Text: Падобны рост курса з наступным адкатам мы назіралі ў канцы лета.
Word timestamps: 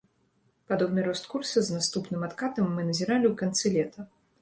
Падобны 0.71 1.03
рост 1.09 1.27
курса 1.35 1.63
з 1.69 1.77
наступным 1.77 2.27
адкатам 2.31 2.75
мы 2.79 2.89
назіралі 2.91 3.25
ў 3.33 3.41
канцы 3.45 3.65
лета. 3.81 4.13